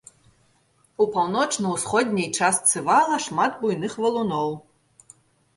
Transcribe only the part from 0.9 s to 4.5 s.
У паўночна-ўсходняй частцы вала шмат буйных валуноў.